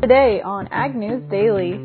[0.00, 1.78] Today on Ag News Daily.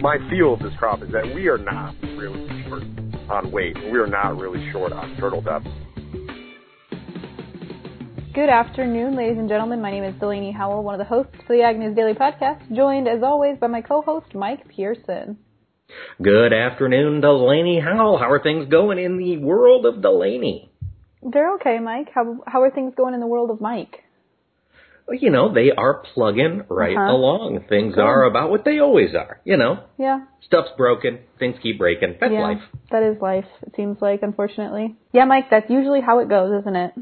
[0.00, 2.82] My feel of this crop is that we are not really short
[3.30, 3.74] on weight.
[3.90, 5.66] We are not really short on kernel depth.
[8.34, 9.80] Good afternoon, ladies and gentlemen.
[9.80, 12.74] My name is Delaney Howell, one of the hosts for the Ag News Daily podcast,
[12.76, 15.38] joined as always by my co-host Mike Pearson.
[16.20, 18.18] Good afternoon, Delaney Howell.
[18.18, 20.71] How are things going in the world of Delaney?
[21.22, 22.08] They're okay, Mike.
[22.14, 24.02] How how are things going in the world of Mike?
[25.10, 27.12] You know, they are plugging right Uh-huh.
[27.12, 27.64] along.
[27.68, 29.40] Things are about what they always are.
[29.44, 32.16] You know, Yeah, stuff's broken, things keep breaking.
[32.20, 32.62] That's yeah, life.
[32.90, 33.46] that is life.
[33.66, 34.96] It seems like, unfortunately.
[35.12, 36.92] Yeah, Mike, that's usually how it goes, isn't it?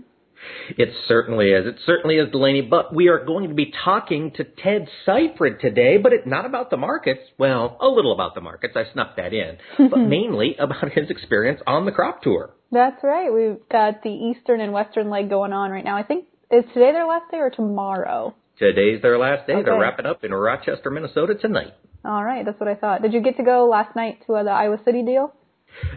[0.77, 1.67] It certainly is.
[1.67, 2.63] It certainly is, Delaney.
[2.63, 6.71] But we are going to be talking to Ted Seifert today, but it's not about
[6.71, 7.21] the markets.
[7.39, 8.75] Well, a little about the markets.
[8.77, 9.59] I snuck that in.
[9.91, 12.55] but mainly about his experience on the crop tour.
[12.73, 13.33] That's right.
[13.33, 15.97] We've got the eastern and western leg going on right now.
[15.97, 18.35] I think is today their last day or tomorrow?
[18.59, 19.55] Today's their last day.
[19.65, 21.73] They're wrapping up in Rochester, Minnesota tonight.
[22.05, 23.03] All right, that's what I thought.
[23.03, 25.35] Did you get to go last night to uh, the Iowa City deal?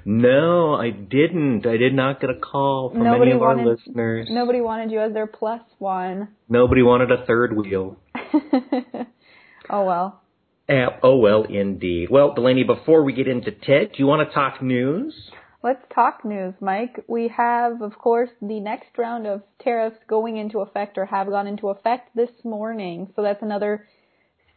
[0.05, 1.65] No, I didn't.
[1.65, 4.27] I did not get a call from Nobody any of our listeners.
[4.29, 6.29] Nobody wanted you as their plus one.
[6.49, 7.97] Nobody wanted a third wheel.
[9.69, 10.21] oh well.
[10.69, 12.09] Eh, oh well, indeed.
[12.09, 15.13] Well, Delaney, before we get into Ted, do you want to talk news?
[15.61, 17.05] Let's talk news, Mike.
[17.07, 21.47] We have, of course, the next round of tariffs going into effect or have gone
[21.47, 23.11] into effect this morning.
[23.15, 23.87] So that's another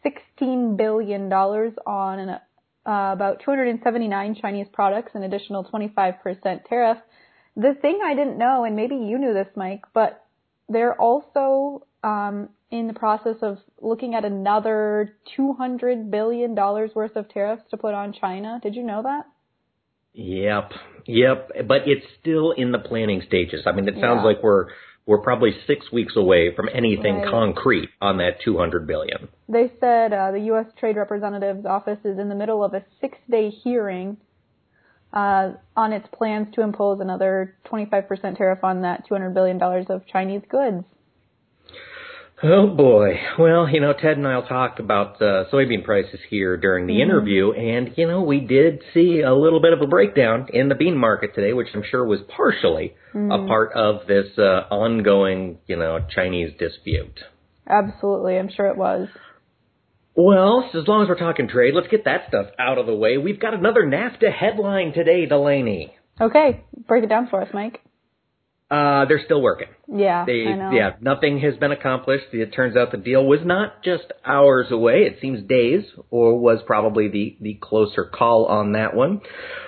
[0.05, 2.41] $16 billion on an,
[2.87, 6.99] uh, about 279 Chinese products, an additional 25% tariff.
[7.57, 10.25] The thing I didn't know, and maybe you knew this, Mike, but
[10.69, 17.63] they're also um, in the process of looking at another $200 billion worth of tariffs
[17.71, 18.61] to put on China.
[18.63, 19.27] Did you know that?
[20.15, 20.73] Yep,
[21.07, 21.51] yep.
[21.69, 23.63] But it's still in the planning stages.
[23.67, 24.25] I mean, it sounds Yeah.
[24.25, 24.69] like we're
[25.07, 27.31] we're probably six weeks away from anything Right.
[27.31, 29.29] concrete on that 200 billion.
[29.49, 30.67] They said uh, the U.S.
[30.79, 34.17] Trade Representative's office is in the middle of a six-day hearing
[35.13, 40.43] uh, on its plans to impose another 25% tariff on that $200 billion of Chinese
[40.49, 40.85] goods.
[42.43, 43.19] Oh boy.
[43.39, 47.01] Well, you know, Ted and I'll talk about uh, soybean prices here during the Mhm.
[47.03, 50.75] interview, and you know, we did see a little bit of a breakdown in the
[50.75, 55.77] bean market today, which I'm sure was partially a part of this uh, ongoing, you
[55.77, 57.19] know, Chinese dispute.
[57.67, 59.09] Absolutely, I'm sure it was.
[60.15, 63.17] Well, as long as we're talking trade, let's get that stuff out of the way.
[63.17, 65.95] We've got another NAFTA headline today, Delaney.
[66.21, 67.81] Okay, break it down for us, Mike.
[68.69, 69.69] Uh, they're still working.
[69.87, 70.71] Yeah, They, I know.
[70.73, 72.25] yeah, nothing has been accomplished.
[72.33, 75.03] It turns out the deal was not just hours away.
[75.03, 79.21] It seems days, or was probably the, the closer call on that one.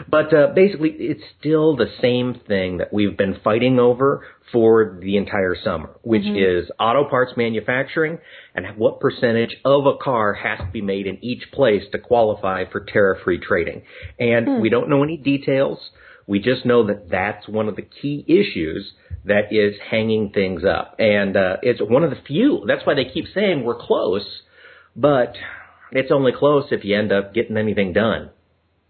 [0.08, 5.16] But uh, basically, it's still the same thing that we've been fighting over for the
[5.16, 8.18] entire summer, which is auto parts manufacturing
[8.56, 12.64] and what percentage of a car has to be made in each place to qualify
[12.72, 13.82] for tariff-free trading.
[14.18, 15.78] And we don't know any details.
[16.28, 18.92] We just know that that's one of the key issues
[19.24, 20.96] that is hanging things up.
[20.98, 22.64] And uh, it's one of the few.
[22.66, 24.26] That's why they keep saying we're close,
[24.94, 25.34] but
[25.90, 28.30] it's only close if you end up getting anything done.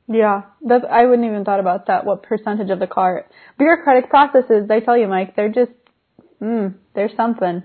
[0.08, 2.04] Yeah, that's, I wouldn't even thought about that.
[2.04, 3.26] What percentage of the car?
[3.56, 5.72] Bureaucratic processes, they tell you, Mike, they're just,
[6.42, 7.62] mm, there's something.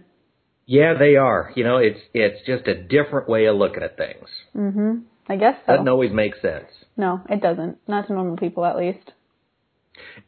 [0.66, 1.52] Yeah, they are.
[1.56, 4.28] You know, it's it's just a different way of looking at things.
[4.54, 5.74] hmm I guess so.
[5.74, 6.68] Doesn't always make sense.
[6.96, 7.78] No, it doesn't.
[7.88, 9.12] Not to normal people, at least.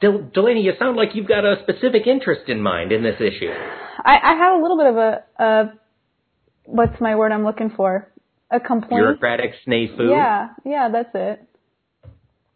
[0.01, 3.51] Del- Delaney, you sound like you've got a specific interest in mind in this issue.
[4.03, 5.73] I, I have a little bit of a, a,
[6.65, 8.11] what's my word I'm looking for?
[8.51, 9.01] A complaint.
[9.01, 10.09] Bureaucratic snafu.
[10.09, 11.43] Yeah, yeah, that's it.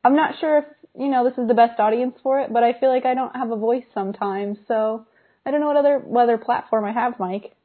[0.04, 0.66] I'm not sure if,
[0.98, 3.36] you know, this is the best audience for it, but I feel like I don't
[3.36, 5.06] have a voice sometimes, so
[5.46, 7.56] I don't know what other, what other platform I have, Mike.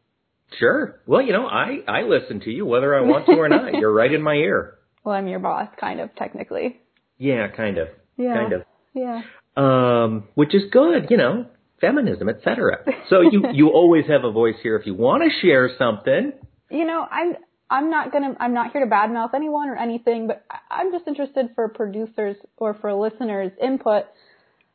[0.59, 1.01] Sure.
[1.07, 3.75] Well, you know, I I listen to you whether I want to or not.
[3.81, 4.79] You're right in my ear.
[5.03, 6.81] Well, I'm your boss, kind of, technically.
[7.19, 7.89] Yeah, kind of.
[8.17, 8.35] Yeah.
[8.35, 8.63] Kind of.
[8.95, 9.23] Yeah.
[9.57, 11.47] um, which is good, you know,
[11.81, 12.85] feminism, etc.
[13.11, 16.33] So you you always have a voice here if you want to share something.
[16.71, 17.35] You know, I'm,
[17.71, 21.07] I'm not gonna, I'm not here to badmouth anyone or anything, but I- I'm just
[21.07, 24.05] interested for producers or for listeners' input,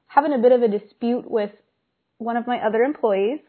[0.08, 1.52] having a bit of a dispute with
[2.18, 3.40] one of my other employees,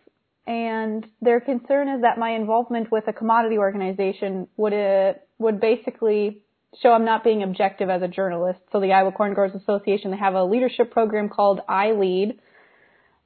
[0.46, 6.42] and their concern is that my involvement with a commodity organization would uh, would basically
[6.82, 8.60] show I'm not being objective as a journalist.
[8.72, 12.38] So the Iowa Corn Growers Association, they have a leadership program called I Lead.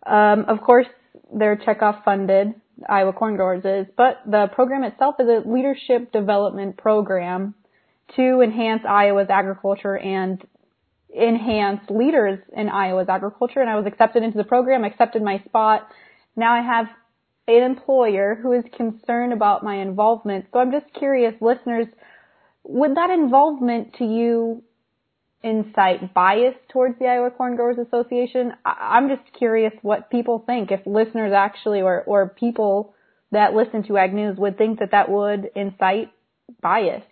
[0.06, 0.86] Um, of course,
[1.32, 2.54] they're checkoff funded,
[2.88, 7.54] Iowa Corn Growers is, but the program itself is a leadership development program
[8.16, 10.42] to enhance Iowa's agriculture and
[11.16, 13.60] enhance leaders in Iowa's agriculture.
[13.60, 15.88] And I was accepted into the program, accepted my spot.
[16.36, 16.86] Now I have
[17.46, 20.46] an employer who is concerned about my involvement.
[20.52, 21.86] So I'm just curious, listeners,
[22.64, 24.62] would that involvement to you
[25.42, 28.52] incite bias towards the Iowa Corn Growers Association?
[28.64, 30.70] I- I'm just curious what people think.
[30.72, 32.94] If listeners actually, or, or people
[33.30, 36.10] that listen to Ag News would think that that would incite
[36.62, 37.02] bias.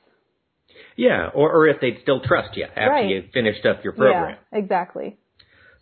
[0.97, 3.09] Yeah, or, or if they'd still trust you after Right.
[3.09, 4.37] you finished up your program.
[4.53, 5.19] Yeah, exactly.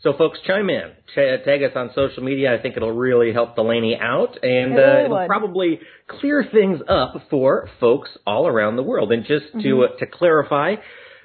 [0.03, 0.93] So, folks, chime in.
[1.15, 2.55] Ta- tag us on social media.
[2.57, 7.69] I think it'll really help Delaney out, and uh, it'll probably clear things up for
[7.81, 9.13] folks all around the world.
[9.13, 10.77] And just to uh, to clarify,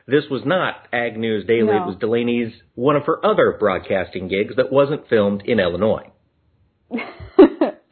[0.08, 1.70] this was not Ag News Daily.
[1.70, 1.78] Mm-hmm.
[1.78, 1.84] No.
[1.84, 6.12] It was Delaney's one of her other broadcasting gigs that wasn't filmed in Illinois.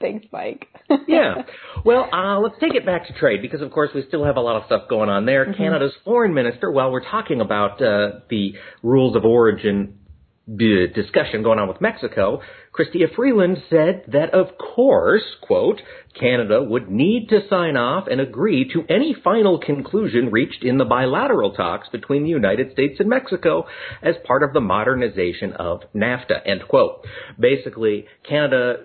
[0.02, 0.68] Thanks, Mike.
[1.08, 1.44] yeah.
[1.86, 4.42] Well, uh, let's take it back to trade because, of course, we still have a
[4.42, 5.54] lot of stuff going on there.
[5.54, 8.54] Canada's foreign minister, while we're talking about uh, the
[8.84, 10.00] rules of origin
[10.48, 12.42] discussion going on with Mexico,
[12.74, 15.82] Chrystia Freeland said that, of course, quote,
[16.20, 20.86] Canada would need to sign off and agree to any final conclusion reached in the
[20.86, 23.66] bilateral talks between the United States and Mexico
[24.02, 27.06] as part of the modernization of NAFTA, end quote.
[27.40, 28.76] Basically, Canada,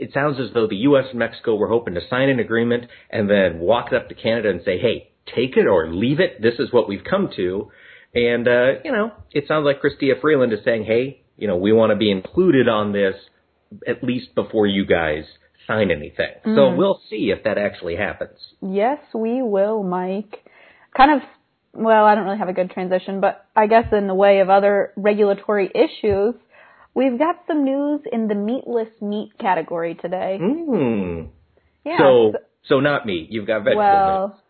[0.00, 1.06] it sounds as though the U.S.
[1.10, 4.62] and Mexico were hoping to sign an agreement and then walk up to Canada and
[4.64, 6.40] say, hey, take it or leave it.
[6.40, 7.70] This is what we've come to.
[8.14, 11.72] And, uh, you know, it sounds like Chrystia Freeland is saying, hey, you know, we
[11.72, 13.14] want to be included on this
[13.88, 15.24] at least before you guys
[15.66, 16.30] sign anything.
[16.44, 18.38] So we'll see if that actually happens.
[18.60, 20.44] Yes, we will, Mike.
[20.96, 21.28] Kind of,
[21.72, 24.50] well, I don't really have a good transition, but I guess in the way of
[24.50, 26.34] other regulatory issues,
[26.94, 30.38] we've got some news in the meatless meat category today.
[30.40, 31.22] Hmm.
[31.84, 31.98] Yeah.
[31.98, 32.32] so,
[32.68, 33.28] so- not meat.
[33.30, 34.40] You've got vegetable well,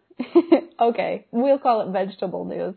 [0.81, 2.75] okay, we'll call it vegetable news.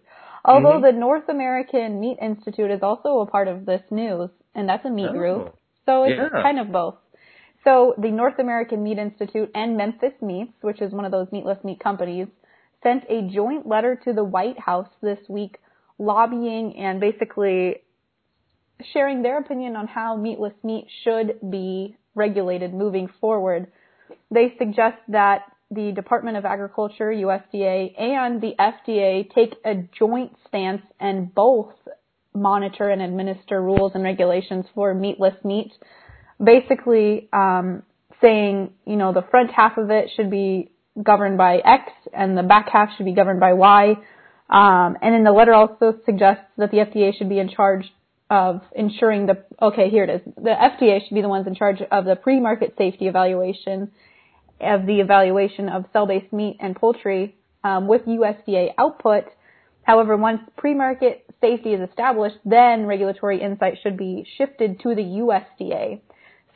[0.48, 0.82] Although Mhm.
[0.82, 4.90] the North American Meat Institute is also a part of this news, and that's a
[4.90, 5.14] meat Oh.
[5.14, 5.56] group.
[5.86, 6.42] So it's Yeah.
[6.42, 6.96] kind of both.
[7.64, 11.62] So the North American Meat Institute and Memphis Meats, which is one of those meatless
[11.66, 12.28] meat companies,
[12.82, 15.60] sent a joint letter to the White House this week
[16.00, 17.82] lobbying and basically
[18.94, 23.72] sharing their opinion on how meatless meat should be regulated moving forward.
[24.32, 30.82] They suggest that the Department of Agriculture, USDA, and the FDA take a joint stance
[31.00, 31.74] and both
[32.34, 35.72] monitor and administer rules and regulations for meatless meat.
[36.42, 37.84] Basically, um,
[38.22, 40.72] saying, you know, the front half of it should be
[41.02, 43.92] governed by X and the back half should be governed by Y.
[44.50, 47.92] Um, and then the letter also suggests that the FDA should be in charge
[48.30, 50.22] of ensuring the, okay, here it is.
[50.36, 53.92] The FDA should be the ones in charge of the pre-market safety evaluation
[54.62, 59.26] of the evaluation of cell-based meat and poultry um, with USDA output.
[59.84, 66.02] However, once pre-market safety is established, then regulatory insight should be shifted to the USDA.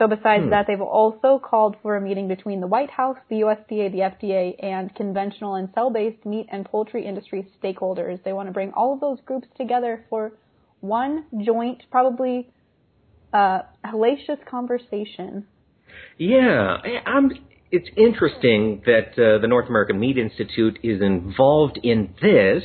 [0.01, 3.91] So besides that, they've also called for a meeting between the White House, the USDA,
[3.91, 8.23] the FDA, and conventional and cell-based meat and poultry industry stakeholders.
[8.23, 10.31] They want to bring all of those groups together for
[10.79, 12.49] one joint, probably
[13.31, 15.45] uh, hellacious conversation.
[16.17, 17.29] Yeah, I'm.
[17.71, 22.63] It's interesting that uh, the North American Meat Institute is involved in this,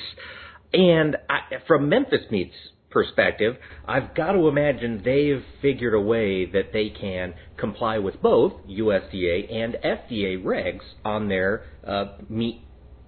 [0.73, 2.57] and I, from Memphis Meat's
[2.91, 3.55] perspective,
[3.87, 9.55] I've got to imagine they've figured a way that they can comply with both USDA
[9.55, 12.63] and FDA regs on their uh, meat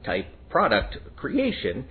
[0.04, 1.86] type product creation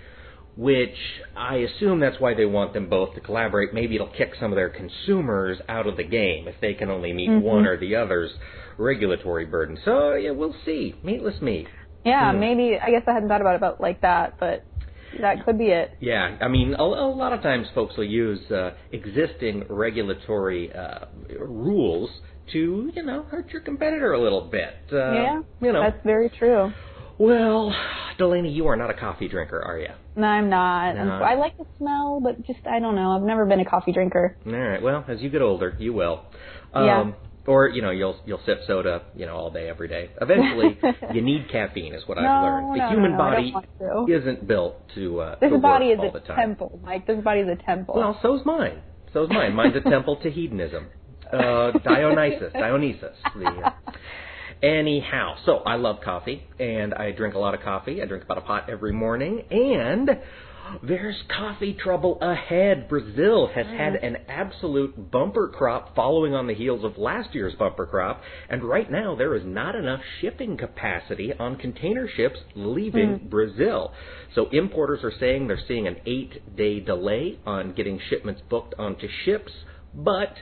[0.58, 0.96] which
[1.36, 3.74] I assume that's why they want them both to collaborate.
[3.74, 7.14] Maybe it'll kick some of their consumers out of the game if they can only
[7.14, 8.32] meet one or the other's
[8.78, 9.78] regulatory burden.
[9.86, 10.96] So yeah, we'll see.
[11.04, 11.68] Meatless meat.
[12.04, 12.40] Yeah, Hmm.
[12.40, 12.78] maybe.
[12.82, 14.64] I guess I hadn't thought about it about like that, but
[15.22, 15.92] that could be it.
[16.00, 21.06] Yeah, I mean, a, a lot of times folks will use uh, existing regulatory uh,
[21.40, 22.10] rules
[22.54, 24.76] to, you know, hurt your competitor a little bit.
[24.92, 25.82] Uh, yeah, you know.
[25.82, 26.72] that's very true.
[27.20, 27.74] Well,
[28.18, 29.90] Delaney, you are not a coffee drinker, are you?
[30.18, 30.96] No, I'm not.
[30.96, 31.02] No.
[31.14, 33.12] I'm- I like the smell, but just I don't know.
[33.16, 34.36] I've never been a coffee drinker.
[34.46, 34.82] All right.
[34.82, 36.24] Well, as you get older, you will.
[36.74, 37.12] Um, Yeah.
[37.46, 40.10] Or you know, you'll you'll sip soda, you know, all day, every day.
[40.20, 40.78] Eventually,
[41.14, 42.74] you need caffeine, is what No, I've learned.
[42.74, 44.14] The no, human no, body don't want to.
[44.18, 46.38] isn't built to uh, This to body work is all a the time.
[46.38, 47.08] temple, Mike.
[47.08, 47.96] This body is a temple.
[47.96, 48.82] Well, so's mine.
[49.14, 49.54] So's mine.
[49.56, 50.88] Mine's a temple to hedonism.
[51.32, 53.16] Uh, Dionysus, Dionysus.
[53.34, 53.72] The, uh,
[54.64, 58.02] anyhow, so I love coffee, and I drink a lot of coffee.
[58.02, 60.10] I drink about a pot every morning, and
[60.84, 62.90] there's coffee trouble ahead.
[62.90, 64.06] Brazil has had mm.
[64.06, 68.92] an absolute bumper crop following on the heels of last year's bumper crop, and right
[68.92, 73.30] now there is not enough shipping capacity on container ships leaving mm.
[73.30, 73.94] Brazil.
[74.36, 79.08] So importers are saying they're seeing an eight day delay on getting shipments booked onto
[79.26, 79.52] ships,
[79.94, 80.34] but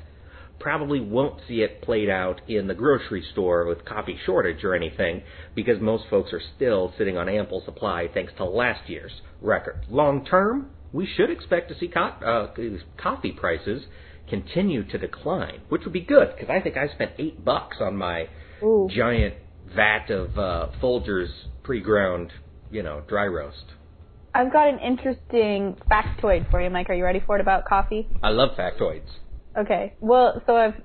[0.60, 5.22] probably won't see it played out in the grocery store with coffee shortage or anything
[5.54, 9.86] because most folks are still sitting on ample supply thanks to last year's record.
[9.90, 12.54] Long term, we should expect to see co- uh,
[12.98, 13.84] coffee prices
[14.30, 17.96] continue to decline, which would be good because I think I spent eight bucks on
[17.96, 18.28] my
[18.64, 18.90] Ooh.
[18.94, 19.36] giant
[19.76, 21.30] vat of uh, Folgers
[21.64, 22.32] pre-ground,
[22.72, 23.66] you know, dry roast.
[24.34, 26.90] I've got an interesting factoid for you, Mike.
[26.90, 28.08] Are you ready for it about coffee?
[28.22, 29.08] I love factoids.
[29.58, 29.94] Okay.
[30.00, 30.76] Well, so I've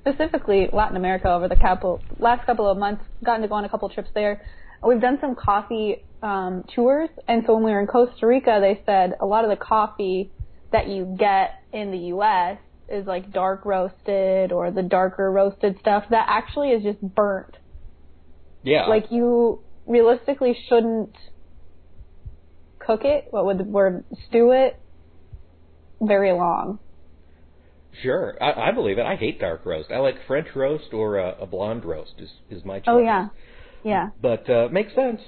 [0.00, 3.68] specifically Latin America over the couple last couple of months gotten to go on a
[3.68, 4.42] couple trips there.
[4.86, 8.82] We've done some coffee um, tours, and so when we were in Costa Rica, they
[8.86, 10.32] said a lot of the coffee
[10.72, 12.58] that you get in the U.S.
[12.88, 17.56] is like dark roasted or the darker roasted stuff that actually is just burnt.
[18.62, 18.86] Yeah.
[18.86, 21.14] Like you realistically shouldn't
[22.78, 23.26] cook it.
[23.30, 24.78] What would the word stew it?
[26.00, 26.78] Very long.
[28.02, 29.06] Sure, I, I believe it.
[29.06, 29.90] I hate dark roast.
[29.90, 32.86] I like French roast or a, a blonde roast is is my choice.
[32.88, 33.28] Oh yeah,
[33.84, 34.10] yeah.
[34.20, 35.20] But uh, makes sense.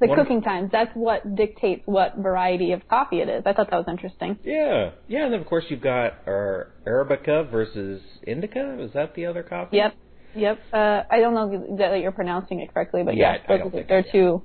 [0.00, 0.70] The cooking times.
[0.70, 3.42] That's what dictates what variety of coffee it is.
[3.44, 4.38] I thought that was interesting.
[4.44, 8.80] Yeah, yeah, and then of course you've got our Arabica versus Indica.
[8.80, 9.78] Is that the other coffee?
[9.78, 9.96] Yep.
[10.36, 10.58] Yep.
[10.72, 14.04] Uh, I don't know that you're pronouncing it correctly, but Yeah, yes, I think they're
[14.08, 14.42] I two.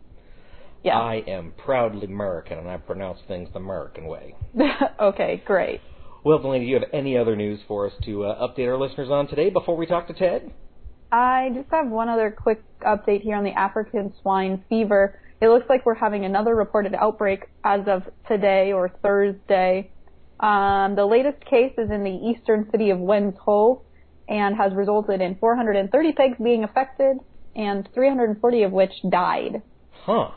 [0.84, 1.00] Yeah.
[1.00, 4.36] I am proudly American, and I pronounce things the American way.
[5.00, 5.82] okay, great.
[6.26, 9.10] Well, Delaney, do you have any other news for us to uh, update our listeners
[9.12, 10.50] on today before we talk to Ted?
[11.12, 15.20] I just have one other quick update here on the African swine fever.
[15.42, 19.92] It looks like we're having another reported outbreak as of today or Thursday.
[20.40, 23.82] Um, the latest case is in the eastern city of Wenzhou
[24.30, 27.18] and has resulted in 430 pigs being affected
[27.54, 29.62] and 340 of which died.
[29.92, 30.30] Huh.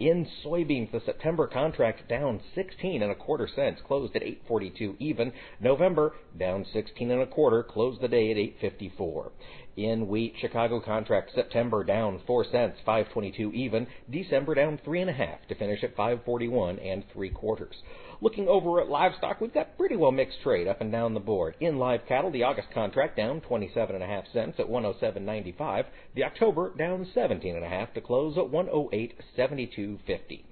[0.00, 5.30] In soybeans, the September contract down 16 and a quarter cents, closed at 842 even.
[5.60, 9.32] November down 16 and a quarter, closed the day at 854.
[9.76, 13.86] In wheat, Chicago contract September down 4 cents, 522 even.
[14.10, 17.82] December down 3.5 to finish at 541 and 3 quarters.
[18.22, 21.54] Looking over at livestock, we've got pretty well mixed trade up and down the board.
[21.58, 25.86] In live cattle, the August contract down 27.5 cents at 107.95.
[26.14, 30.42] The October down 17.5 to close at 108.72.50.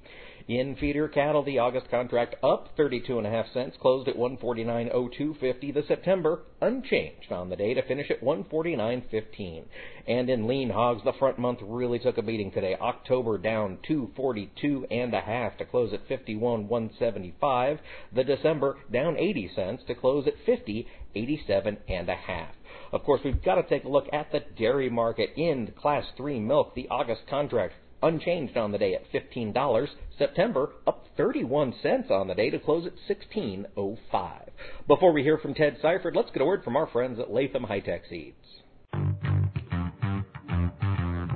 [0.48, 5.74] In feeder cattle, the August contract up 32.5 cents, closed at 149.0250.
[5.74, 9.64] The September unchanged on the day to finish at 149.15.
[10.06, 12.74] And in lean hogs, the front month really took a beating today.
[12.80, 17.78] October down 242 and a half to close at 51.175.
[18.14, 22.54] The December down 80 cents to close at 50.87 and a half.
[22.90, 26.40] Of course, we've got to take a look at the dairy market in Class 3
[26.40, 26.74] milk.
[26.74, 29.88] The August contract unchanged on the day at $15.
[30.16, 34.48] September up 31 cents on the day to close at 16.05.
[34.86, 37.64] Before we hear from Ted Seifert, let's get a word from our friends at Latham
[37.64, 38.36] Hi-Tech Seeds.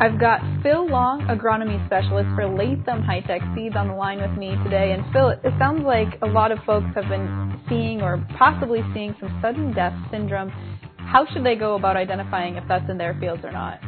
[0.01, 4.51] I've got Phil Long, agronomy specialist for Latham Hi-Tech Seeds, on the line with me
[4.65, 4.91] today.
[4.93, 9.15] And Phil, it sounds like a lot of folks have been seeing or possibly seeing
[9.21, 10.51] some sudden death syndrome.
[10.97, 13.79] How should they go about identifying if that's in their fields or not?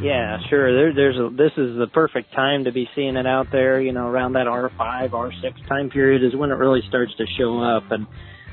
[0.00, 0.74] Yeah, sure.
[0.74, 3.80] There, there's a, this is the perfect time to be seeing it out there.
[3.80, 7.60] You know, around that R5, R6 time period is when it really starts to show
[7.62, 8.06] up, and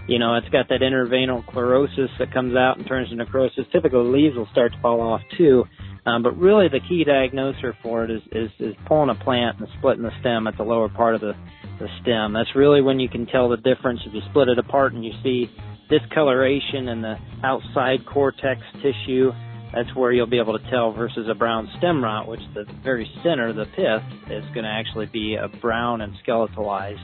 [0.07, 3.65] you know, it's got that interveinal chlorosis that comes out and turns to necrosis.
[3.71, 5.65] Typically, leaves will start to fall off too.
[6.05, 9.67] Um, but really, the key diagnoser for it is, is is pulling a plant and
[9.79, 11.33] splitting the stem at the lower part of the
[11.79, 12.33] the stem.
[12.33, 15.11] That's really when you can tell the difference if you split it apart and you
[15.23, 15.49] see
[15.89, 19.31] discoloration in the outside cortex tissue
[19.73, 23.09] that's where you'll be able to tell versus a brown stem rot, which the very
[23.23, 27.03] center, the pith, is going to actually be a brown and skeletalized.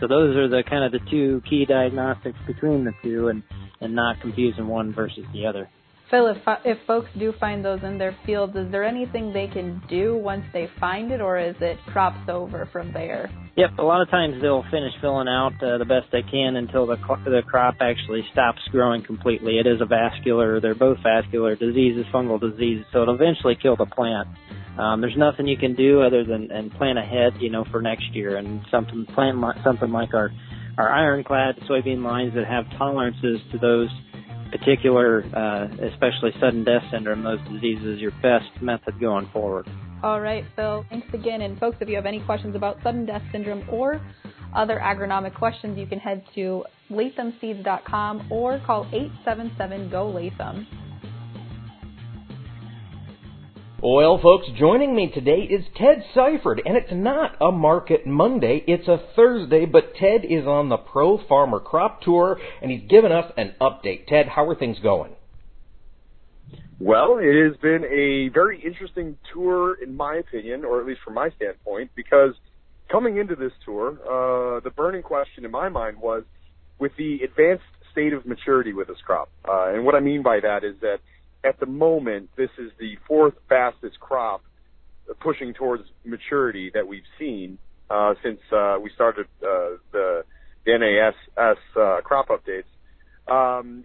[0.00, 3.42] So those are the kind of the two key diagnostics between the two, and
[3.80, 5.70] and not confusing one versus the other.
[6.10, 9.82] Phil, if, if folks do find those in their fields, is there anything they can
[9.90, 13.30] do once they find it, or is it crops over from there?
[13.56, 16.86] Yep, a lot of times they'll finish filling out uh, the best they can until
[16.86, 19.58] the the crop actually stops growing completely.
[19.58, 23.86] It is a vascular; they're both vascular diseases, fungal diseases, so it'll eventually kill the
[23.86, 24.28] plant.
[24.78, 28.14] Um, there's nothing you can do other than and plan ahead, you know, for next
[28.14, 30.30] year and something plan something like our
[30.78, 33.88] our ironclad soybean lines that have tolerances to those
[34.50, 39.68] particular, uh, especially sudden death syndrome, those diseases, your best method going forward.
[40.02, 40.84] All right, Phil.
[40.90, 41.42] Thanks again.
[41.42, 44.00] And folks, if you have any questions about sudden death syndrome or
[44.54, 50.66] other agronomic questions, you can head to lathamseeds.com or call 877 GO Latham.
[53.80, 58.88] Well, folks, joining me today is Ted Seifert, and it's not a Market Monday, it's
[58.88, 63.30] a Thursday, but Ted is on the Pro Farmer Crop Tour, and he's given us
[63.36, 64.08] an update.
[64.08, 65.12] Ted, how are things going?
[66.80, 71.14] Well, it has been a very interesting tour, in my opinion, or at least from
[71.14, 72.34] my standpoint, because
[72.90, 76.24] coming into this tour, uh, the burning question in my mind was
[76.80, 79.30] with the advanced state of maturity with this crop.
[79.48, 80.98] Uh, and what I mean by that is that
[81.44, 84.42] at the moment, this is the fourth fastest crop
[85.20, 87.58] pushing towards maturity that we've seen
[87.90, 90.22] uh, since uh, we started uh, the,
[90.66, 92.64] NASS uh, crop updates.
[93.26, 93.84] Um,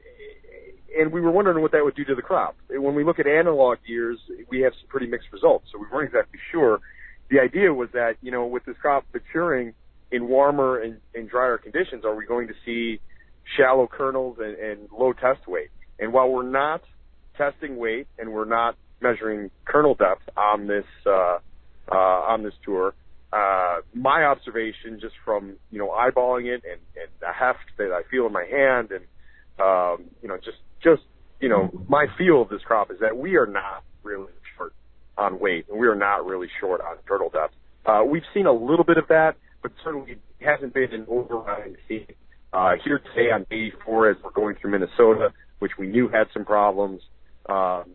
[1.00, 2.58] and we were wondering what that would do to the crop.
[2.70, 4.20] When we look at analog years,
[4.50, 6.82] we have some pretty mixed results, so we weren't exactly sure.
[7.30, 9.74] The idea was that, you know, with this crop maturing
[10.12, 13.00] in warmer and, and drier conditions, are we going to see
[13.58, 15.70] shallow kernels and, and low test weight?
[16.00, 16.82] And while we're not
[17.38, 21.38] testing weight and we're not measuring kernel depth on this uh,
[21.92, 22.94] uh, on this tour.
[23.32, 28.02] Uh, my observation, just from you know eyeballing it and, and the heft that I
[28.10, 29.06] feel in my hand, and
[29.60, 31.02] um, you know just just
[31.40, 34.74] you know my feel of this crop is that we are not really short
[35.18, 37.54] on weight, and we are not really short on kernel depth.
[37.86, 41.76] Uh, we've seen a little bit of that, but certainly it hasn't been an overriding
[41.88, 42.06] theme.
[42.54, 46.28] Uh, here today on day four, as we're going through Minnesota, which we knew had
[46.34, 47.02] some problems,
[47.48, 47.92] um,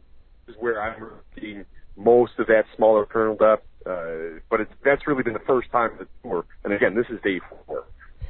[0.47, 1.65] is where I'm seeing
[1.97, 3.65] most of that smaller kernel depth.
[3.87, 6.45] Uh, but it's, that's really been the first time in the tour.
[6.65, 7.85] And again, this is day four.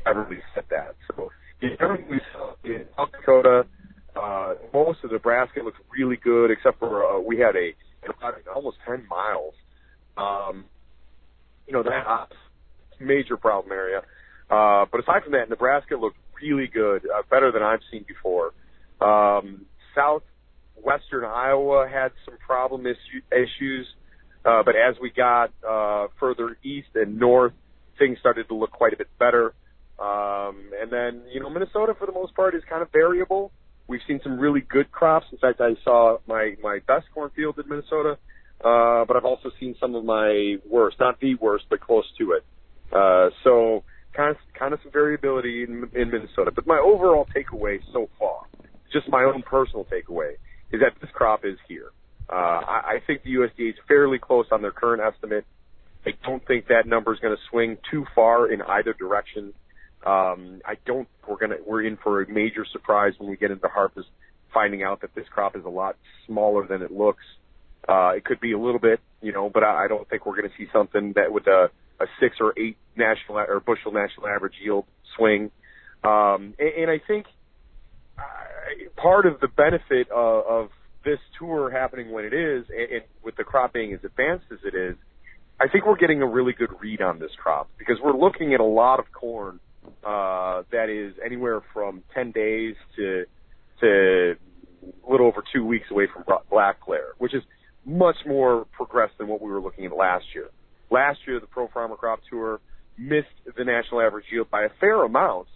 [0.07, 0.95] I really said that.
[1.09, 1.31] So
[1.81, 3.67] everything we saw in South Dakota,
[4.15, 7.75] uh, most of Nebraska looks really good, except for uh, we had a
[8.55, 9.55] almost 10 miles.
[10.17, 10.65] Um,
[11.67, 12.29] you know, that
[13.01, 14.03] major problem area.
[14.51, 18.53] Uh, but aside from that, Nebraska looked really good, uh, better than I've seen before.
[19.01, 20.23] Um, South
[20.83, 23.87] Western Iowa had some problem issue, issues,
[24.45, 27.53] uh, but as we got uh, further east and north,
[27.99, 29.55] things started to look quite a bit better.
[29.99, 33.51] Um, and then, you know, Minnesota for the most part is kind of variable.
[33.89, 35.27] We've seen some really good crops.
[35.33, 38.19] In fact, I saw my my best cornfield in Minnesota,
[38.65, 42.33] uh, but I've also seen some of my worst, not the worst, but close to
[42.33, 42.45] it.
[42.93, 43.83] Uh, so
[44.15, 46.53] kind of kind of some variability in, in Minnesota.
[46.55, 48.43] But my overall takeaway so far,
[48.93, 50.35] just my own personal takeaway,
[50.73, 51.91] is that this crop is here.
[52.31, 55.45] Uh, I, I think the USDA is fairly close on their current estimate.
[56.07, 59.53] I don't think that number is going to swing too far in either direction.
[60.07, 61.09] Um, I don't.
[61.27, 61.57] We're gonna.
[61.67, 64.09] We're in for a major surprise when we get into harvest,
[64.55, 67.25] finding out that this crop is a lot smaller than it looks.
[67.89, 70.37] Uh, it could be a little bit, you know, but I, I don't think we're
[70.37, 74.29] going to see something that with a, a six or eight national or bushel national
[74.29, 74.85] average yield
[75.17, 75.51] swing.
[76.05, 77.27] Um, and, and I think
[78.97, 80.69] part of the benefit of, of
[81.05, 84.59] this tour happening when it is, and, and with the crop being as advanced as
[84.65, 84.97] it is,
[85.61, 88.61] I think we're getting a really good read on this crop because we're looking at
[88.61, 89.59] a lot of corn
[90.07, 93.25] uh, that is anywhere from 10 days to
[93.81, 94.35] to
[95.07, 97.43] a little over two weeks away from black layer, which is
[97.85, 100.49] much more progressed than what we were looking at last year.
[100.91, 102.61] Last year, the Pro Farmer Crop Tour
[102.97, 103.27] missed
[103.57, 105.47] the national average yield by a fair amount,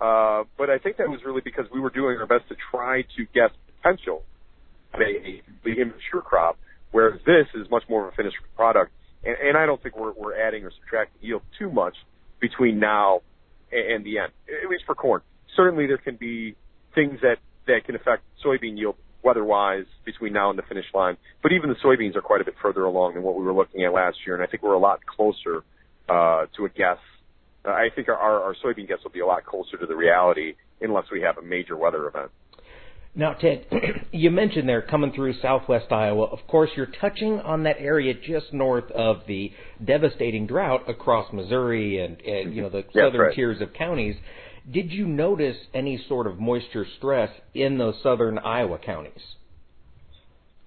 [0.00, 3.02] uh, but I think that was really because we were doing our best to try
[3.02, 3.50] to guess
[3.82, 4.22] potential
[4.92, 6.58] of a, the immature crop,
[6.92, 8.92] whereas this is much more of a finished product.
[9.24, 11.94] And, and I don't think we're, we're adding or subtracting yield too much
[12.40, 13.20] between now
[13.72, 14.32] and, the end,
[14.62, 15.22] at least for corn.
[15.56, 16.54] Certainly there can be
[16.94, 21.16] things that, that can affect soybean yield weather-wise between now and the finish line.
[21.42, 23.84] But even the soybeans are quite a bit further along than what we were looking
[23.84, 25.64] at last year, and I think we're a lot closer
[26.08, 26.98] uh, to a guess
[27.66, 31.04] I think our, our soybean guess will be a lot closer to the reality unless
[31.10, 32.30] we have a major weather event.
[33.14, 33.64] Now, Ted,
[34.12, 36.24] you mentioned there coming through southwest Iowa.
[36.24, 39.52] Of course, you're touching on that area just north of the
[39.82, 42.98] devastating drought across Missouri and, and you know the mm-hmm.
[42.98, 43.34] southern right.
[43.34, 44.16] tiers of counties.
[44.70, 49.22] Did you notice any sort of moisture stress in those southern Iowa counties?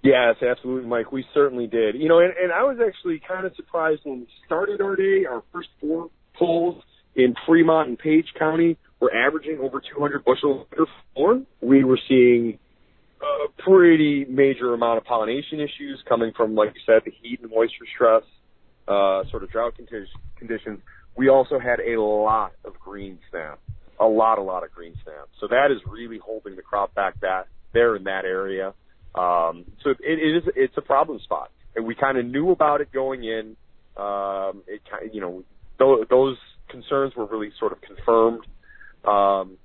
[0.01, 1.11] Yes, absolutely, Mike.
[1.11, 1.95] We certainly did.
[1.95, 5.25] You know, and, and I was actually kind of surprised when we started our day.
[5.29, 6.81] Our first four pulls
[7.19, 11.45] in Fremont and Page County were averaging over 200 bushels per corn.
[11.61, 12.59] We were seeing
[13.21, 17.51] a pretty major amount of pollination issues coming from, like you said, the heat and
[17.51, 18.23] moisture stress,
[18.87, 19.73] uh, sort of drought
[20.37, 20.79] conditions.
[21.15, 23.59] We also had a lot of green snap,
[23.99, 25.27] a lot, a lot of green snap.
[25.39, 28.73] So that is really holding the crop back that there in that area.
[29.15, 32.81] Um, so it, it is it's a problem spot, and we kind of knew about
[32.81, 33.57] it going in.
[33.97, 35.43] Um, it kind you know
[35.79, 36.37] th- those
[36.69, 38.45] concerns were really sort of confirmed.
[39.05, 39.57] Um,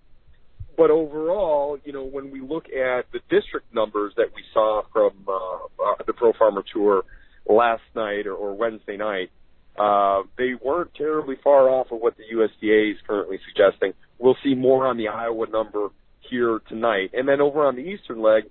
[0.77, 5.13] but overall, you know, when we look at the district numbers that we saw from
[5.29, 7.05] uh, uh, the Pro Farmer Tour
[7.49, 9.31] last night or, or Wednesday night,
[9.79, 13.93] uh, they weren't terribly far off of what the USDA is currently suggesting.
[14.19, 15.89] We'll see more on the Iowa number
[16.31, 18.45] here tonight, and then over on the eastern leg,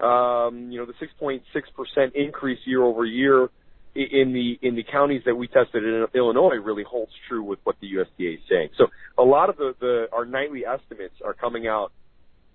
[0.00, 3.48] um, you know, the 6.6% increase year over year
[3.96, 7.76] in the in the counties that we tested in Illinois really holds true with what
[7.80, 8.70] the USDA is saying.
[8.76, 8.86] So
[9.18, 11.92] a lot of the, the our nightly estimates are coming out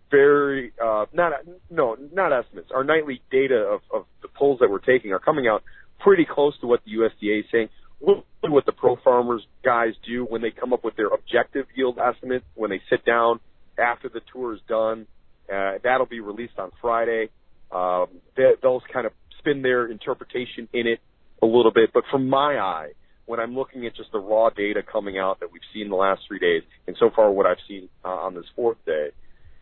[0.09, 1.33] very uh, not
[1.69, 2.69] no not estimates.
[2.73, 5.63] Our nightly data of, of the polls that we're taking are coming out
[5.99, 7.69] pretty close to what the USDA is saying.
[7.99, 12.43] What the pro farmers guys do when they come up with their objective yield estimate
[12.55, 13.39] when they sit down
[13.77, 15.05] after the tour is done
[15.51, 17.29] uh, that'll be released on Friday.
[17.71, 20.99] Um, they, they'll kind of spin their interpretation in it
[21.41, 22.89] a little bit, but from my eye,
[23.25, 26.21] when I'm looking at just the raw data coming out that we've seen the last
[26.27, 29.09] three days, and so far what I've seen uh, on this fourth day,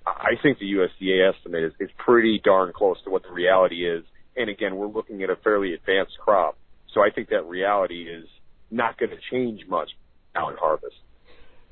[0.06, 4.04] I think the USDA estimate is, is pretty darn close to what the reality is.
[4.36, 6.58] And again, we're looking at a fairly advanced crop,
[6.94, 8.26] so I think that reality is
[8.72, 9.90] not going to change much
[10.34, 10.96] now in harvest.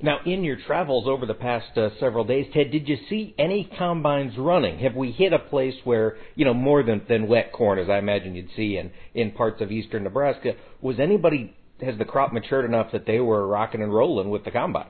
[0.00, 3.68] Now, in your travels over the past uh, several days, Ted, did you see any
[3.78, 4.78] combines running?
[4.78, 7.98] Have we hit a place where, you know, more than, than wet corn, as I
[7.98, 12.64] imagine you'd see in, in parts of eastern Nebraska, was anybody, has the crop matured
[12.64, 14.86] enough that they were rocking and rolling with the combine?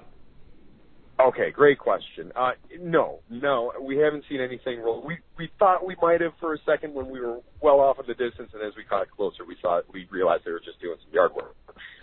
[1.20, 2.30] Okay, great question.
[2.36, 5.02] Uh, no, no, we haven't seen anything roll.
[5.04, 8.06] We we thought we might have for a second when we were well off in
[8.06, 10.96] the distance, and as we got closer, we saw we realized they were just doing
[11.02, 11.56] some yard work.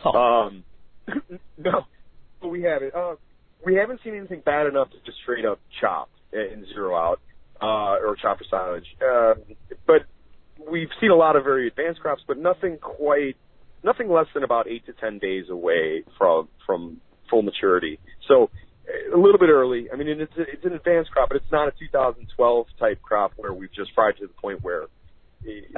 [0.04, 0.18] Oh.
[0.18, 0.64] Um,
[1.58, 1.86] no,
[2.44, 2.94] we haven't.
[2.94, 3.16] Uh,
[3.66, 7.20] we haven't seen anything bad enough to just straight up chop and zero out
[7.62, 8.86] uh, or chop for silage.
[9.02, 9.34] Uh,
[9.88, 10.02] but
[10.70, 13.36] we've seen a lot of very advanced crops, but nothing quite,
[13.84, 18.00] nothing less than about eight to ten days away from from full maturity.
[18.28, 18.50] So
[19.14, 19.90] a little bit early.
[19.92, 23.34] I mean, it's a, it's an advanced crop, but it's not a 2012 type crop
[23.36, 24.86] where we've just fried to the point where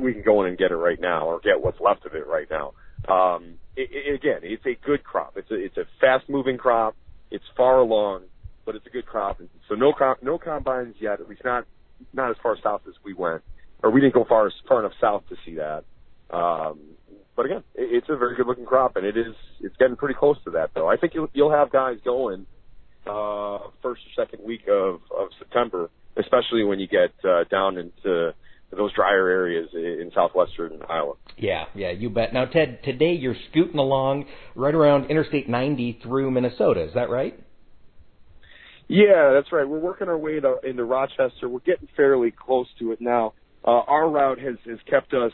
[0.01, 2.25] we can go in and get it right now or get what's left of it
[2.27, 2.73] right now.
[3.07, 5.33] Um, it, it, again, it's a good crop.
[5.37, 6.95] It's a it's a fast moving crop.
[7.29, 8.23] It's far along,
[8.65, 9.39] but it's a good crop.
[9.69, 11.21] So no crop, no combines yet.
[11.21, 11.65] At least not
[12.13, 13.43] not as far south as we went,
[13.83, 15.83] or we didn't go far far enough south to see that.
[16.35, 16.79] Um,
[17.35, 20.15] but again, it, it's a very good looking crop, and it is it's getting pretty
[20.15, 20.89] close to that though.
[20.89, 22.47] I think you'll you'll have guys going
[23.05, 28.33] uh, first or second week of of September, especially when you get uh, down into
[28.75, 31.13] those drier areas in southwestern Iowa.
[31.37, 32.33] Yeah, yeah, you bet.
[32.33, 34.25] Now, Ted, today you're scooting along
[34.55, 36.83] right around Interstate 90 through Minnesota.
[36.83, 37.39] Is that right?
[38.89, 39.67] Yeah, that's right.
[39.67, 41.49] We're working our way to, into Rochester.
[41.49, 43.33] We're getting fairly close to it now.
[43.65, 45.33] Uh, our route has has kept us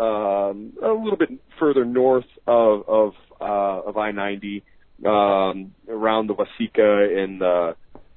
[0.00, 1.28] um, a little bit
[1.58, 4.62] further north of of, uh, of I-90,
[5.04, 7.72] um, around the Waseca and uh,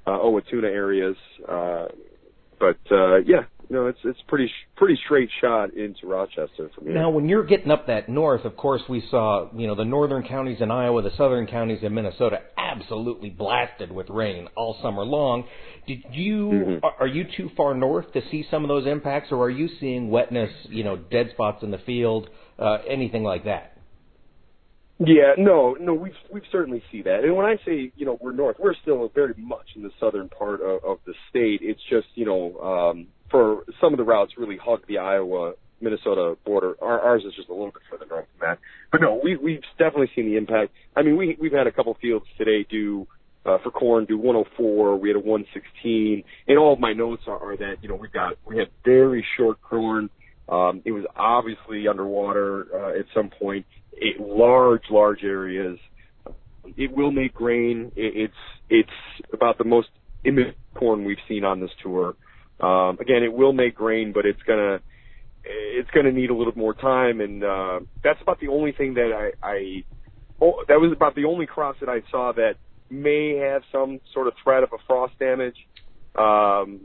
[0.07, 1.17] uh, Owatonna areas.
[1.47, 1.87] Uh,
[2.59, 6.93] but uh, yeah, you know, it's it's pretty pretty straight shot into Rochester from here.
[6.93, 10.23] Now, when you're getting up that north, of course, we saw you know the northern
[10.27, 15.45] counties in Iowa, the southern counties in Minnesota, absolutely blasted with rain all summer long.
[15.87, 16.85] Did you mm-hmm.
[16.99, 20.09] are you too far north to see some of those impacts, or are you seeing
[20.09, 22.29] wetness, you know, dead spots in the field,
[22.59, 23.77] uh, anything like that?
[24.99, 27.23] Yeah, no, no, we've we've certainly see that.
[27.23, 30.27] And when I say you know we're north, we're still very much in the southern
[30.27, 31.61] part of, of the state.
[31.63, 36.37] It's just you know um, for some of the routes really hug the Iowa Minnesota
[36.45, 36.75] border.
[36.81, 38.59] Our, ours is just a little bit further north than that.
[38.91, 40.71] But no, we, we've definitely seen the impact.
[40.95, 43.07] I mean, we, we've had a couple fields today do,
[43.45, 44.97] uh, for corn do 104.
[44.97, 46.23] We had a 116.
[46.47, 49.25] And all of my notes are, are that, you know, we got, we had very
[49.37, 50.09] short corn.
[50.47, 53.65] Um, it was obviously underwater, uh, at some point.
[53.93, 55.79] It, large, large areas.
[56.77, 57.91] It will make grain.
[57.95, 58.33] It, it's,
[58.69, 59.89] it's about the most
[60.23, 62.15] immense corn we've seen on this tour.
[62.61, 64.79] Um, again, it will make grain, but it's gonna
[65.43, 69.11] it's gonna need a little more time, and uh, that's about the only thing that
[69.13, 69.83] I, I
[70.39, 72.55] oh, that was about the only cross that I saw that
[72.89, 75.55] may have some sort of threat of a frost damage.
[76.15, 76.81] Um,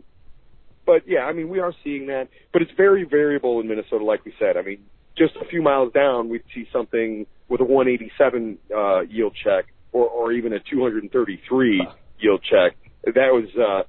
[0.87, 4.25] but yeah, I mean, we are seeing that, but it's very variable in Minnesota, like
[4.25, 4.57] we said.
[4.57, 4.85] I mean,
[5.19, 10.09] just a few miles down, we'd see something with a 187 uh, yield check, or
[10.09, 11.87] or even a 233
[12.21, 12.77] yield check.
[13.05, 13.83] That was uh,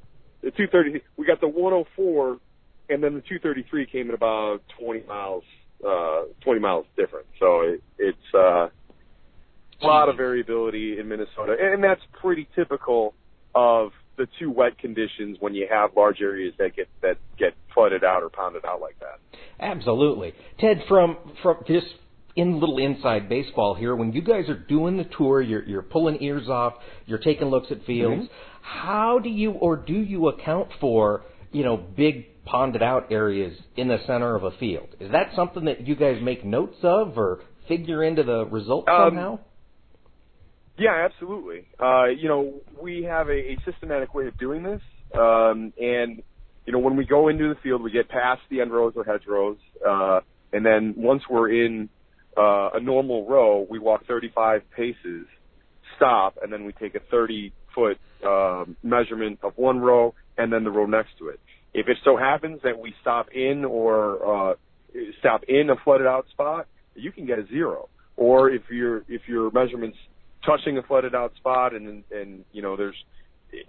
[0.47, 1.03] the 230.
[1.17, 2.37] We got the 104,
[2.89, 5.43] and then the 233 came at about 20 miles,
[5.85, 7.25] uh, 20 miles different.
[7.37, 13.13] So it, it's uh, a lot of variability in Minnesota, and that's pretty typical
[13.53, 18.03] of the two wet conditions when you have large areas that get that get flooded
[18.03, 19.19] out or pounded out like that.
[19.59, 20.81] Absolutely, Ted.
[20.87, 21.87] From from just
[22.37, 26.21] in little inside baseball here, when you guys are doing the tour, you're you're pulling
[26.21, 26.75] ears off,
[27.07, 28.23] you're taking looks at fields.
[28.23, 28.33] Mm-hmm.
[28.61, 33.87] How do you or do you account for you know big ponded out areas in
[33.87, 34.87] the center of a field?
[34.99, 39.09] Is that something that you guys make notes of or figure into the result um,
[39.09, 39.39] somehow?
[40.77, 41.67] Yeah, absolutely.
[41.81, 44.81] Uh, you know, we have a, a systematic way of doing this,
[45.17, 46.21] um, and
[46.67, 49.03] you know, when we go into the field, we get past the end rows or
[49.03, 50.19] hedgerows, uh,
[50.53, 51.89] and then once we're in
[52.37, 55.25] uh, a normal row, we walk 35 paces,
[55.95, 60.63] stop, and then we take a 30 foot uh, measurement of one row and then
[60.63, 61.39] the row next to it.
[61.73, 64.55] If it so happens that we stop in or uh,
[65.19, 67.89] stop in a flooded out spot, you can get a zero.
[68.15, 69.97] Or if your if your measurements
[70.45, 72.95] touching a flooded out spot and and you know there's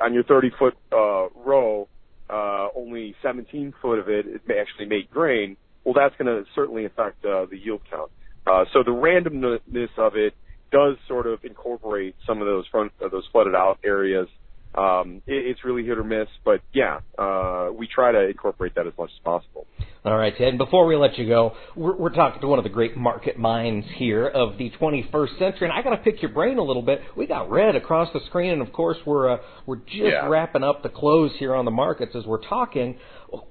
[0.00, 1.88] on your 30 foot uh, row
[2.30, 6.48] uh, only 17 foot of it it may actually make grain well that's going to
[6.54, 8.10] certainly affect uh, the yield count
[8.50, 10.34] uh, so the randomness of it
[10.70, 14.28] does sort of incorporate some of those front uh, those flooded out areas
[14.74, 18.86] um, it, it's really hit or miss, but yeah, uh, we try to incorporate that
[18.86, 19.66] as much as possible.
[20.04, 20.48] All right, Ted.
[20.48, 23.38] And before we let you go, we're, we're talking to one of the great market
[23.38, 26.82] minds here of the 21st century, and I got to pick your brain a little
[26.82, 27.00] bit.
[27.16, 30.28] We got red across the screen, and of course, we're uh, we're just yeah.
[30.28, 32.98] wrapping up the close here on the markets as we're talking.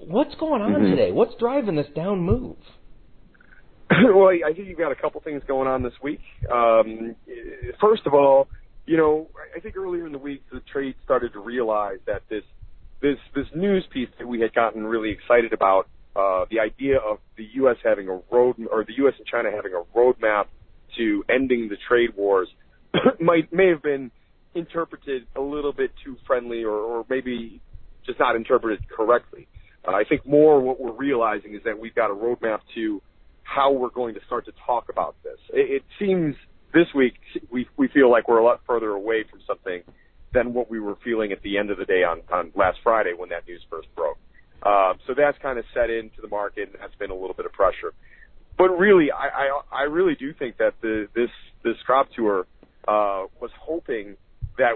[0.00, 0.90] What's going on mm-hmm.
[0.90, 1.12] today?
[1.12, 2.56] What's driving this down move?
[4.14, 6.20] well, I think you've got a couple things going on this week.
[6.52, 7.14] Um,
[7.80, 8.48] first of all,
[8.86, 12.44] you know, I think earlier in the week the trade started to realize that this
[13.00, 17.18] this this news piece that we had gotten really excited about, uh, the idea of
[17.36, 17.76] the U.S.
[17.84, 19.14] having a road or the U.S.
[19.18, 20.46] and China having a roadmap
[20.96, 22.48] to ending the trade wars,
[23.20, 24.10] might may have been
[24.54, 27.60] interpreted a little bit too friendly, or, or maybe
[28.04, 29.46] just not interpreted correctly.
[29.86, 33.00] Uh, I think more what we're realizing is that we've got a roadmap to
[33.48, 35.38] how we're going to start to talk about this.
[35.52, 36.34] It, it seems
[36.74, 37.14] this week
[37.50, 39.82] we we feel like we're a lot further away from something
[40.34, 43.12] than what we were feeling at the end of the day on on last Friday
[43.16, 44.18] when that news first broke.
[44.62, 47.46] Uh, so that's kind of set into the market, and that's been a little bit
[47.46, 47.94] of pressure.
[48.58, 51.30] But really, I I, I really do think that the this
[51.64, 52.46] this crop tour
[52.86, 54.16] uh, was hoping
[54.58, 54.72] that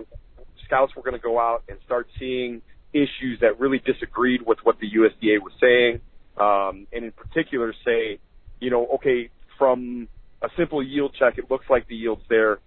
[0.64, 2.62] scouts were going to go out and start seeing
[2.94, 6.00] issues that really disagreed with what the USDA was saying,
[6.38, 8.18] um, and in particular say,
[8.62, 10.08] you know, okay, from
[10.40, 12.60] a simple yield check, it looks like the yield's there,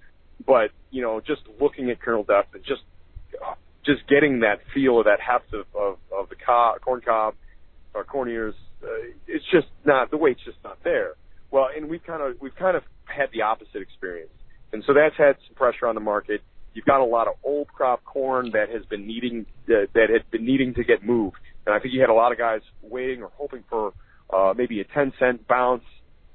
[0.46, 2.82] but you know, just looking at kernel depth and just
[3.86, 7.36] just getting that feel of that heft of of, of the cob, corn cob
[7.94, 8.88] or corn ears, uh,
[9.26, 11.14] it's just not the weight's just not there.
[11.50, 14.34] Well, and we've kind of we've kind of had the opposite experience,
[14.74, 16.42] and so that's had some pressure on the market.
[16.74, 20.30] You've got a lot of old crop corn that has been needing uh, that had
[20.30, 23.24] been needing to get moved, and I think you had a lot of guys waiting
[23.24, 23.94] or hoping for
[24.30, 25.84] uh, maybe a 10 cent bounce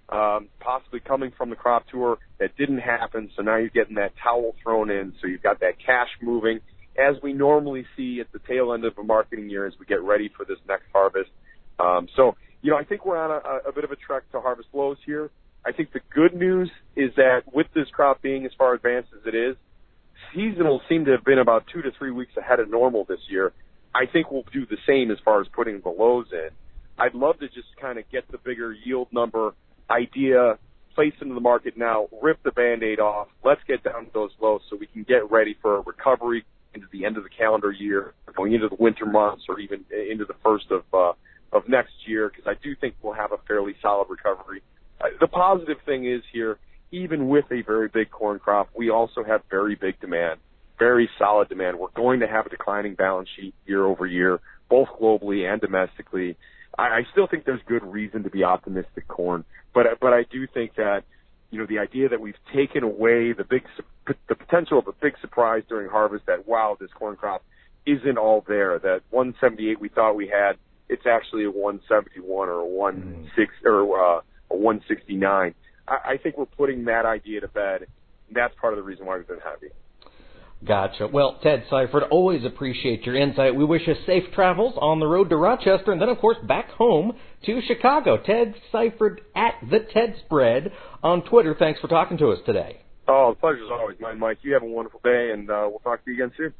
[0.09, 3.31] um, possibly coming from the crop tour that didn't happen.
[3.37, 5.15] So now you're getting that towel thrown in.
[5.21, 6.61] So you've got that cash moving
[6.99, 10.03] as we normally see at the tail end of a marketing year as we get
[10.03, 11.31] ready for this next harvest.
[11.79, 14.41] Um, so, you know, I think we're on a, a bit of a trek to
[14.41, 15.31] harvest lows here.
[15.65, 19.27] I think the good news is that with this crop being as far advanced as
[19.27, 19.57] it is,
[20.35, 23.53] seasonal seem to have been about two to three weeks ahead of normal this year.
[23.95, 26.51] I think we'll do the same as far as putting the lows in.
[27.01, 29.55] I'd love to just kind of get the bigger yield number
[29.91, 30.59] idea
[30.95, 33.29] placed into the market now, rip the band-aid off.
[33.45, 36.87] Let's get down to those lows so we can get ready for a recovery into
[36.93, 40.35] the end of the calendar year, going into the winter months, or even into the
[40.45, 41.13] first of uh,
[41.53, 42.29] of next year.
[42.29, 44.63] Because I do think we'll have a fairly solid recovery.
[45.01, 46.59] Uh, the positive thing is here,
[46.93, 50.39] even with a very big corn crop, we also have very big demand,
[50.79, 51.79] very solid demand.
[51.79, 56.37] We're going to have a declining balance sheet year over year, both globally and domestically.
[56.79, 59.45] I, I still think there's good reason to be optimistic, corn.
[59.75, 61.05] But but I do think that
[61.51, 63.63] you know the idea that we've taken away the big
[64.29, 67.45] the potential of a big surprise during harvest that wow this corn crop
[67.87, 70.57] isn't all there that 178 we thought we had
[70.91, 72.93] it's actually a 171 or a
[73.37, 73.65] 16 mm.
[73.65, 75.55] or uh, a 169.
[75.87, 77.87] I, I think we're putting that idea to bed.
[78.27, 79.69] And that's part of the reason why we've been happy.
[80.65, 81.07] Gotcha.
[81.07, 83.55] Well, Ted Seifert, always appreciate your insight.
[83.55, 86.71] We wish you safe travels on the road to Rochester and then, of course, back
[86.73, 87.13] home
[87.47, 88.19] to Chicago.
[88.19, 90.71] Ted Seifert at the Ted Spread
[91.03, 91.57] on Twitter.
[91.59, 92.83] Thanks for talking to us today.
[93.09, 94.39] Oh, the pleasure's always mine, Mike.
[94.43, 96.55] You have a wonderful day, and uh, we'll talk to you again soon.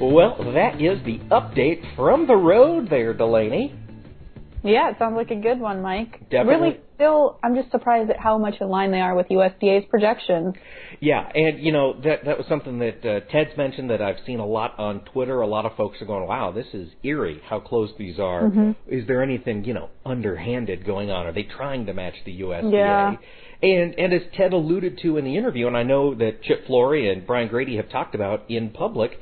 [0.00, 3.74] Well, that is the update from the road there, Delaney.
[4.62, 6.28] Yeah, it sounds like a good one, Mike.
[6.30, 6.54] Definitely.
[6.54, 10.54] Really, still, I'm just surprised at how much in line they are with USDA's projections.
[11.00, 14.40] Yeah, and you know that that was something that uh, Ted's mentioned that I've seen
[14.40, 15.40] a lot on Twitter.
[15.40, 17.40] A lot of folks are going, "Wow, this is eerie.
[17.48, 18.42] How close these are.
[18.42, 18.72] Mm-hmm.
[18.88, 21.26] Is there anything you know underhanded going on?
[21.26, 23.16] Are they trying to match the USDA?" Yeah.
[23.62, 27.10] And and as Ted alluded to in the interview, and I know that Chip Flory
[27.10, 29.18] and Brian Grete have talked about in public,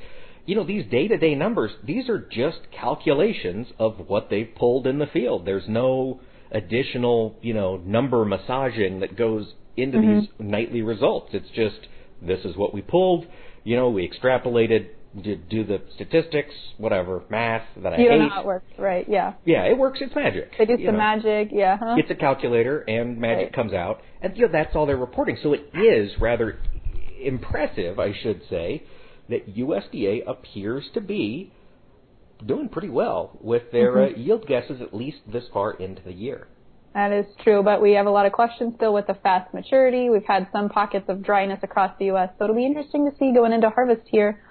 [0.47, 5.07] you know, these day-to-day numbers, these are just calculations of what they've pulled in the
[5.07, 5.45] field.
[5.45, 6.21] There's no
[6.53, 10.21] additional, you know, number massaging that goes into Mm-hmm.
[10.21, 11.31] these nightly results.
[11.33, 11.89] It's just
[12.23, 13.27] this is what we pulled.
[13.65, 14.89] You know, we extrapolated,
[15.21, 18.19] did do the statistics, whatever, math that I You hate.
[18.21, 19.05] know how it works, right?
[19.09, 19.35] Yeah.
[19.45, 19.99] Yeah, it works.
[20.01, 20.53] It's magic.
[20.57, 20.99] They do you some know.
[20.99, 21.77] magic, yeah.
[21.79, 21.97] Huh?
[21.99, 23.53] It's a calculator, and magic Right.
[23.53, 25.37] comes out, and you know that's all they're reporting.
[25.43, 26.59] So it is rather
[27.21, 28.83] impressive, I should say,
[29.29, 31.53] that USDA appears to be
[32.45, 34.21] doing pretty well with their Mm-hmm.
[34.21, 36.49] uh, yield guesses, at least this far into the year.
[36.95, 40.09] That is true, but we have a lot of questions still with the fast maturity.
[40.09, 43.33] We've had some pockets of dryness across the U.S., so it'll be interesting to see
[43.35, 44.43] going into harvest here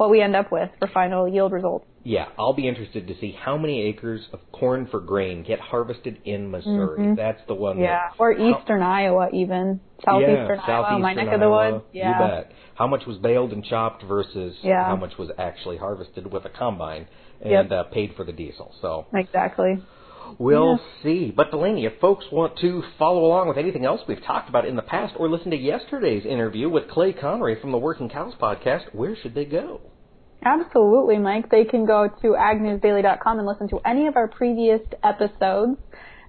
[0.00, 1.84] what we end up with for final yield results.
[2.04, 6.22] Yeah, I'll be interested to see how many acres of corn for grain get harvested
[6.24, 7.14] in Missouri.
[7.14, 7.74] That's the one.
[7.76, 7.82] Mm-hmm.
[7.84, 11.84] Yeah, that, or eastern Iowa even, southeastern yeah, Iowa, my neck of the woods.
[11.92, 12.52] Yeah, You bet.
[12.76, 14.86] How much was baled and chopped versus Yeah.
[14.86, 17.06] how much was actually harvested with a combine
[17.42, 17.70] and Yep.
[17.70, 18.74] uh, paid for the diesel.
[18.80, 19.82] So exactly.
[20.38, 21.32] We'll see.
[21.34, 24.76] But Delaney, if folks want to follow along with anything else we've talked about in
[24.76, 28.94] the past or listen to yesterday's interview with Clay Conry from the Working Cows podcast,
[28.94, 29.80] where should they go?
[30.44, 31.50] Absolutely, Mike.
[31.50, 35.78] They can go to agnewsdaily.com and listen to any of our previous episodes.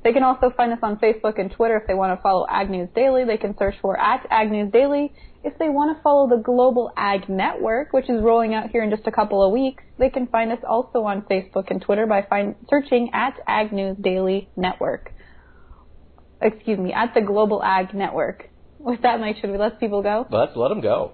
[0.03, 2.69] They can also find us on Facebook and Twitter if they want to follow Ag
[2.69, 3.23] News Daily.
[3.23, 5.13] They can search for at Ag News Daily.
[5.43, 8.91] If they want to follow the Global Ag Network, which is rolling out here in
[8.91, 12.21] just a couple of weeks, they can find us also on Facebook and Twitter by
[12.21, 15.11] find, searching at Ag News Daily Network.
[16.41, 18.49] Excuse me, at the Global Ag Network.
[18.77, 20.27] With that, Mike, should we let people go?
[20.29, 21.13] Let's let them go.